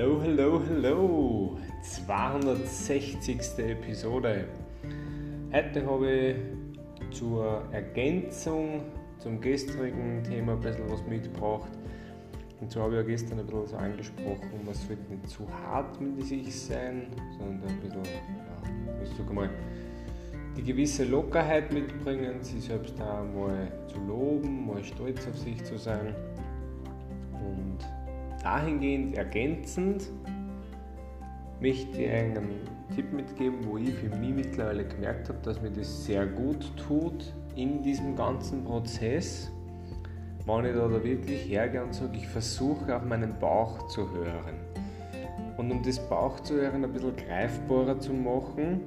Hallo, 0.00 0.18
hallo, 0.22 0.62
hallo. 0.66 1.58
260. 1.82 3.38
Episode. 3.58 4.46
Heute 5.52 5.86
habe 5.86 6.10
ich 6.10 7.14
zur 7.18 7.64
Ergänzung 7.70 8.80
zum 9.18 9.38
gestrigen 9.42 10.24
Thema 10.24 10.52
ein 10.52 10.60
bisschen 10.60 10.90
was 10.90 11.06
mitgebracht. 11.06 11.68
Und 12.62 12.72
zwar 12.72 12.84
habe 12.84 12.94
ich 12.94 13.00
ja 13.00 13.06
gestern 13.08 13.40
ein 13.40 13.44
bisschen 13.44 13.66
so 13.66 13.76
angesprochen, 13.76 14.64
man 14.64 14.74
sollte 14.74 15.02
nicht 15.12 15.28
zu 15.28 15.46
hart 15.50 16.00
mit 16.00 16.24
sich 16.24 16.58
sein, 16.58 17.08
sondern 17.38 17.68
ein 17.68 17.80
bisschen, 17.80 18.02
ja, 18.02 19.02
ich 19.04 19.10
sage 19.18 19.34
mal, 19.34 19.50
die 20.56 20.62
gewisse 20.62 21.04
Lockerheit 21.04 21.74
mitbringen, 21.74 22.42
sich 22.42 22.64
selbst 22.64 22.98
auch 23.02 23.22
mal 23.38 23.70
zu 23.86 23.98
loben, 24.08 24.66
mal 24.66 24.82
stolz 24.82 25.28
auf 25.28 25.36
sich 25.36 25.62
zu 25.62 25.76
sein. 25.76 26.14
Dahingehend 28.42 29.16
ergänzend 29.16 30.08
möchte 31.60 32.02
ich 32.02 32.10
einen 32.10 32.48
Tipp 32.94 33.12
mitgeben, 33.12 33.58
wo 33.66 33.76
ich 33.76 33.92
für 33.94 34.08
mich 34.16 34.34
mittlerweile 34.34 34.84
gemerkt 34.84 35.28
habe, 35.28 35.38
dass 35.42 35.60
mir 35.60 35.70
das 35.70 36.04
sehr 36.04 36.26
gut 36.26 36.72
tut 36.76 37.34
in 37.54 37.82
diesem 37.82 38.16
ganzen 38.16 38.64
Prozess, 38.64 39.50
wenn 40.46 40.64
ich 40.64 40.74
da 40.74 40.90
wirklich 40.90 41.48
hergehe 41.48 41.84
und 41.84 41.94
sage, 41.94 42.16
ich 42.16 42.26
versuche 42.26 42.96
auf 42.96 43.04
meinen 43.04 43.38
Bauch 43.38 43.86
zu 43.88 44.10
hören. 44.10 44.56
Und 45.56 45.70
um 45.70 45.82
das 45.82 45.98
Bauch 46.08 46.40
zu 46.40 46.54
hören 46.54 46.82
ein 46.82 46.92
bisschen 46.92 47.14
greifbarer 47.16 47.98
zu 48.00 48.14
machen, 48.14 48.80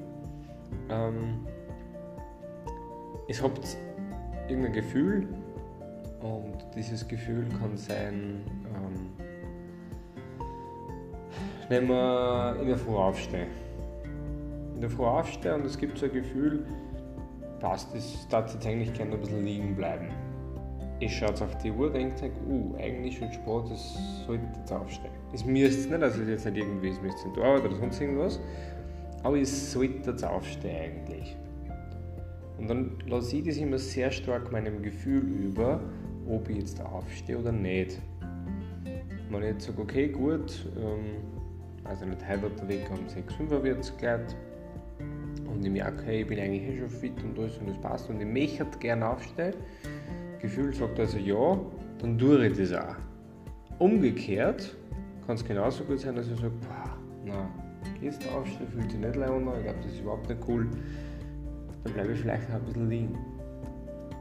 ähm, 0.90 1.46
es 3.28 3.42
habt 3.42 3.78
irgendein 4.48 4.74
Gefühl 4.74 5.28
und 6.22 6.58
dieses 6.76 7.08
Gefühl 7.08 7.48
kann 7.60 7.78
sein, 7.78 8.42
ähm, 8.76 9.23
wenn 11.74 11.88
wir 11.88 12.56
in 12.62 12.68
der 12.68 12.78
Früh 12.78 12.96
aufstehen. 12.96 13.48
In 14.76 14.82
der 14.82 14.92
Früh 14.92 15.06
aufstehen 15.06 15.56
und 15.56 15.66
es 15.66 15.76
gibt 15.76 15.98
so 15.98 16.06
ein 16.06 16.14
Gefühl, 16.14 16.66
passt, 17.60 17.96
das 17.96 18.28
darf 18.30 18.54
jetzt 18.54 18.68
eigentlich 18.68 18.94
gerne 18.94 19.14
ein 19.14 19.20
bisschen 19.20 19.44
liegen 19.44 19.76
bleiben. 19.76 20.10
Ich 21.00 21.18
schaue 21.18 21.32
auf 21.32 21.58
die 21.64 21.72
Uhr 21.72 21.88
und 21.88 21.94
denke, 21.94 22.30
uh, 22.48 22.76
eigentlich 22.78 23.18
schon 23.18 23.32
Sport, 23.34 23.72
das 23.72 23.98
sollte 24.28 24.44
jetzt 24.56 24.72
aufstehen. 24.72 25.12
Es 25.34 25.44
müsste 25.44 25.92
nicht, 25.92 26.04
also 26.04 26.22
jetzt 26.22 26.46
nicht 26.46 26.58
irgendwie, 26.58 26.90
es 26.90 27.02
müsste 27.02 27.28
nicht 27.28 27.40
Arbeit 27.40 27.66
oder 27.66 27.76
sonst 27.76 28.00
irgendwas, 28.00 28.40
aber 29.24 29.40
es 29.40 29.72
sollte 29.72 30.12
jetzt 30.12 30.24
aufstehen 30.24 30.78
eigentlich. 30.78 31.36
Und 32.60 32.70
dann 32.70 33.00
lasse 33.08 33.38
ich 33.38 33.46
das 33.46 33.58
immer 33.58 33.80
sehr 33.80 34.12
stark 34.12 34.52
meinem 34.52 34.84
Gefühl 34.84 35.24
über, 35.24 35.82
ob 36.30 36.48
ich 36.50 36.58
jetzt 36.58 36.80
aufstehe 36.86 37.40
oder 37.40 37.52
nicht. 37.52 38.00
Wenn 39.32 39.42
ich 39.42 39.50
jetzt 39.50 39.66
sage, 39.66 39.82
okay, 39.82 40.10
gut, 40.10 40.70
ähm, 40.78 41.34
also 41.86 42.06
nicht 42.06 42.28
heute 42.28 42.50
der 42.50 42.68
Weg 42.68 42.90
um 42.90 43.06
6,45 43.08 43.98
gleich 43.98 44.20
und 45.48 45.66
ich 45.66 45.72
merke, 45.72 46.02
okay, 46.02 46.22
ich 46.22 46.28
bin 46.28 46.40
eigentlich 46.40 46.64
eh 46.64 46.80
schon 46.80 46.90
fit 46.90 47.24
und 47.24 47.38
alles 47.38 47.58
und 47.58 47.70
es 47.70 47.78
passt 47.78 48.10
und 48.10 48.20
ich 48.20 48.28
möchte 48.28 48.78
gerne 48.80 49.08
aufstehen, 49.10 49.54
Gefühl 50.40 50.74
sagt 50.74 51.00
also 51.00 51.18
ja, 51.18 51.60
dann 52.00 52.18
tue 52.18 52.48
ich 52.48 52.58
das 52.58 52.74
auch. 52.74 52.96
Umgekehrt 53.80 54.76
kann 55.26 55.36
es 55.36 55.46
genauso 55.46 55.84
gut 55.86 56.00
sein, 56.00 56.16
dass 56.16 56.28
ich 56.28 56.36
sage, 56.36 56.52
boah, 56.68 56.98
na, 57.26 57.50
jetzt 58.02 58.28
aufstehen, 58.30 58.68
fühlt 58.68 58.92
sich 58.92 59.00
nicht 59.00 59.16
leid 59.16 59.30
ich 59.30 59.64
glaube, 59.64 59.80
das 59.82 59.92
ist 59.94 60.02
überhaupt 60.02 60.28
nicht 60.28 60.42
cool, 60.48 60.68
dann 61.84 61.94
bleibe 61.94 62.12
ich 62.14 62.20
vielleicht 62.20 62.50
auch 62.50 62.56
ein 62.56 62.64
bisschen 62.64 62.90
liegen. 62.90 63.18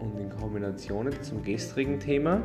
Und 0.00 0.18
in 0.18 0.30
Kombination 0.30 1.10
zum 1.22 1.42
gestrigen 1.42 1.98
Thema, 1.98 2.42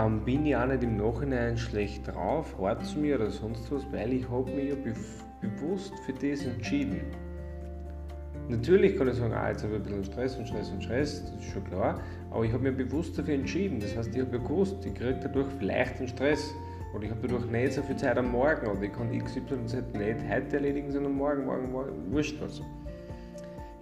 dann 0.00 0.24
bin 0.24 0.46
ich 0.46 0.56
auch 0.56 0.64
nicht 0.64 0.82
im 0.82 0.96
Nachhinein 0.96 1.58
schlecht 1.58 2.08
drauf, 2.08 2.56
hart 2.58 2.82
zu 2.86 2.98
mir 2.98 3.16
oder 3.16 3.30
sonst 3.30 3.70
was, 3.70 3.82
weil 3.92 4.14
ich 4.14 4.30
habe 4.30 4.50
mich 4.50 4.70
ja 4.70 4.74
be 4.74 4.94
bewusst 5.42 5.92
für 6.06 6.12
das 6.12 6.44
entschieden. 6.46 7.00
Natürlich 8.48 8.96
kann 8.96 9.08
ich 9.08 9.14
sagen, 9.14 9.34
ah, 9.34 9.50
jetzt 9.50 9.62
habe 9.62 9.74
ich 9.74 9.80
ein 9.80 9.82
bisschen 9.82 10.04
Stress 10.04 10.36
und 10.36 10.48
Stress 10.48 10.70
und 10.70 10.82
Stress, 10.82 11.22
das 11.22 11.34
ist 11.34 11.52
schon 11.52 11.64
klar, 11.64 12.00
aber 12.30 12.44
ich 12.44 12.52
habe 12.52 12.70
mich 12.70 12.76
bewusst 12.76 13.18
dafür 13.18 13.34
entschieden. 13.34 13.78
Das 13.78 13.94
heißt, 13.94 14.14
ich 14.14 14.22
habe 14.22 14.36
ja 14.38 14.42
gewusst, 14.42 14.76
ich 14.86 14.94
kriege 14.94 15.18
dadurch 15.22 15.48
vielleicht 15.58 15.98
einen 15.98 16.08
Stress 16.08 16.54
oder 16.94 17.04
ich 17.04 17.10
habe 17.10 17.20
dadurch 17.20 17.50
nicht 17.50 17.72
so 17.74 17.82
viel 17.82 17.96
Zeit 17.96 18.16
am 18.16 18.32
Morgen 18.32 18.66
oder 18.68 18.82
ich 18.82 18.92
kann 18.92 19.10
XYZ 19.10 19.74
nicht 19.98 20.30
heute 20.30 20.56
erledigen, 20.56 20.90
sondern 20.90 21.12
morgen, 21.12 21.44
morgen, 21.44 21.72
morgen, 21.72 21.92
wurscht 22.10 22.40
was. 22.40 22.62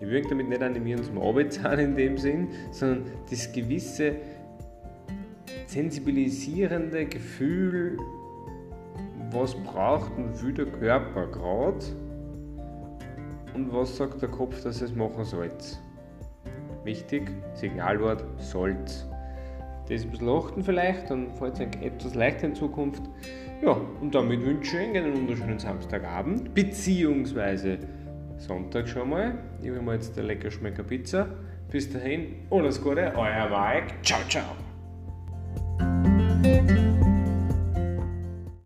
Ich 0.01 0.09
will 0.09 0.23
damit 0.23 0.49
nicht 0.49 0.63
animieren 0.63 1.03
zum 1.03 1.21
Arbeitszahlen 1.21 1.91
in 1.91 1.97
dem 1.97 2.19
Sinn, 2.19 2.49
sondern 2.71 3.05
das 3.31 3.53
gewisse 3.53 4.17
sensibilisierende 5.69 7.07
Gefühl, 7.07 7.99
was 9.31 9.55
braucht 9.55 10.11
und 10.17 10.43
will 10.43 10.55
der 10.55 10.67
Körper 10.67 11.27
gerade 11.27 11.85
und 13.55 13.73
was 13.73 13.97
sagt 13.97 14.23
der 14.23 14.31
Kopf, 14.31 14.63
dass 14.63 14.81
es 14.81 14.95
machen 14.95 15.25
soll. 15.25 15.51
Wichtig, 16.85 17.31
Signalwort 17.55 18.25
sollt. 18.39 19.07
Das 19.89 20.03
ein 20.03 20.11
bisschen 20.11 20.29
achten 20.29 20.63
vielleicht, 20.63 21.11
dann 21.11 21.35
fällt 21.35 21.55
es 21.55 21.61
etwas 21.61 22.15
leichter 22.15 22.47
in 22.47 22.55
Zukunft. 22.55 23.03
Ja, 23.63 23.77
und 24.01 24.15
damit 24.15 24.45
wünsche 24.45 24.79
ich 24.79 24.89
Ihnen 24.89 25.05
einen 25.05 25.17
wunderschönen 25.17 25.59
Samstagabend, 25.59 26.55
beziehungsweise 26.55 27.79
Sonntag 28.39 28.89
schon 28.89 29.11
mal. 29.11 29.39
Ich 29.61 29.71
will 29.71 29.83
mir 29.83 29.95
jetzt 29.95 30.17
eine 30.19 30.29
lecker 30.29 30.51
Schmecker 30.51 30.83
Pizza. 30.83 31.27
Bis 31.71 31.93
dahin, 31.93 32.37
alles 32.51 32.81
Gute, 32.81 33.13
euer 33.17 33.49
Mike. 33.51 33.95
Ciao, 34.03 34.21
ciao. 34.29 34.68
Bye. 36.43 36.78